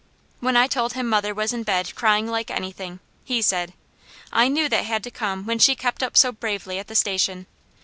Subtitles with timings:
[0.39, 3.71] When I told him mother was in bed crying like anything, he said:
[4.33, 7.45] "I knew that had to come when she kept up so bravely at the station.